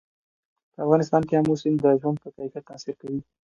[0.73, 3.19] په افغانستان کې آمو سیند د ژوند په کیفیت تاثیر کوي.